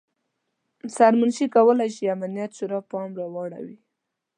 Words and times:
سرمنشي 0.97 1.45
کولای 1.55 1.89
شي 1.95 2.05
امنیت 2.15 2.51
شورا 2.57 2.79
پام 2.91 3.09
راواړوي. 3.19 3.75